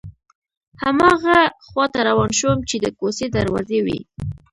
[0.83, 3.99] هماغه خواته روان شوم چې د کوڅې دروازې وې.